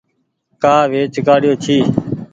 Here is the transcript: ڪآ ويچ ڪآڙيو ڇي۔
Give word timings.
ڪآ 0.63 0.75
ويچ 0.91 1.13
ڪآڙيو 1.27 1.53
ڇي۔ 1.63 1.77